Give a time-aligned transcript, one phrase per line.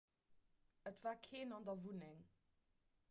[0.91, 2.19] et war keen an der wunneng